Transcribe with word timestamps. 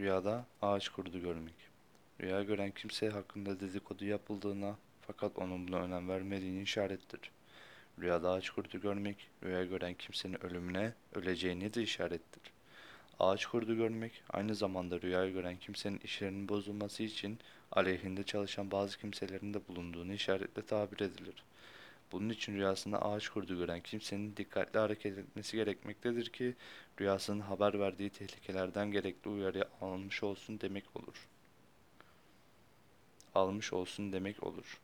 Rüyada 0.00 0.46
ağaç 0.62 0.88
kurdu 0.88 1.20
görmek. 1.20 1.54
Rüya 2.20 2.42
gören 2.42 2.70
kimse 2.70 3.08
hakkında 3.08 3.60
dedikodu 3.60 4.04
yapıldığına 4.04 4.76
fakat 5.00 5.38
onun 5.38 5.68
buna 5.68 5.76
önem 5.76 6.08
vermediğini 6.08 6.62
işarettir. 6.62 7.20
Rüyada 8.00 8.30
ağaç 8.30 8.50
kurdu 8.50 8.80
görmek, 8.80 9.28
rüya 9.44 9.64
gören 9.64 9.94
kimsenin 9.94 10.44
ölümüne, 10.44 10.92
öleceğine 11.14 11.74
de 11.74 11.82
işarettir. 11.82 12.42
Ağaç 13.20 13.46
kurdu 13.46 13.76
görmek, 13.76 14.22
aynı 14.30 14.54
zamanda 14.54 15.00
rüya 15.00 15.28
gören 15.28 15.56
kimsenin 15.56 15.98
işlerinin 15.98 16.48
bozulması 16.48 17.02
için 17.02 17.38
aleyhinde 17.72 18.22
çalışan 18.22 18.70
bazı 18.70 18.98
kimselerin 18.98 19.54
de 19.54 19.68
bulunduğunu 19.68 20.12
işaretle 20.12 20.62
tabir 20.62 21.00
edilir. 21.00 21.44
Bunun 22.12 22.28
için 22.28 22.54
rüyasında 22.54 23.02
ağaç 23.02 23.28
kurdu 23.28 23.58
gören 23.58 23.80
kimsenin 23.80 24.36
dikkatli 24.36 24.78
hareket 24.78 25.18
etmesi 25.18 25.56
gerekmektedir 25.56 26.28
ki 26.28 26.54
rüyasının 27.00 27.40
haber 27.40 27.80
verdiği 27.80 28.10
tehlikelerden 28.10 28.90
gerekli 28.92 29.28
uyarı 29.28 29.68
almış 29.80 30.22
olsun 30.22 30.60
demek 30.60 30.96
olur. 30.96 31.28
Almış 33.34 33.72
olsun 33.72 34.12
demek 34.12 34.42
olur. 34.42 34.80